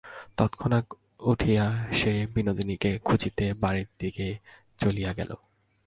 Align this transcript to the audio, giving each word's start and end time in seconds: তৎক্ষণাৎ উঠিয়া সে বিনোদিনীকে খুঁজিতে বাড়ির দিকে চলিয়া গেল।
তৎক্ষণাৎ 0.37 0.85
উঠিয়া 1.23 1.65
সে 1.93 2.13
বিনোদিনীকে 2.33 2.91
খুঁজিতে 2.99 3.45
বাড়ির 3.53 3.89
দিকে 3.99 4.27
চলিয়া 4.79 5.11
গেল। 5.13 5.31